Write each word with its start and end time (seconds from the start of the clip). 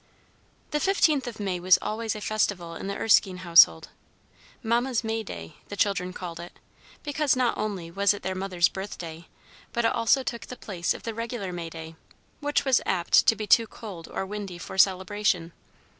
The 0.71 0.79
fifteenth 0.79 1.27
of 1.27 1.39
May 1.39 1.59
was 1.59 1.77
always 1.79 2.15
a 2.15 2.21
festival 2.21 2.73
in 2.73 2.87
the 2.87 2.97
Erskine 2.97 3.41
household. 3.45 3.89
"Mamma's 4.63 5.03
May 5.03 5.21
Day," 5.21 5.57
the 5.67 5.75
children 5.77 6.11
called 6.11 6.39
it, 6.39 6.57
because 7.03 7.35
not 7.35 7.55
only 7.55 7.91
was 7.91 8.11
it 8.11 8.23
their 8.23 8.33
mother's 8.33 8.67
birthday, 8.67 9.27
but 9.71 9.85
it 9.85 9.93
also 9.93 10.23
took 10.23 10.47
the 10.47 10.57
place 10.57 10.95
of 10.95 11.03
the 11.03 11.13
regular 11.13 11.53
May 11.53 11.69
Day, 11.69 11.95
which 12.39 12.65
was 12.65 12.81
apt 12.83 13.27
to 13.27 13.35
be 13.35 13.45
too 13.45 13.67
cold 13.67 14.07
or 14.07 14.25
windy 14.25 14.57
for 14.57 14.75
celebration. 14.75 15.53